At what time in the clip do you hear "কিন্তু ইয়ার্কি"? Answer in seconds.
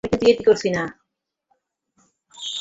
0.11-0.43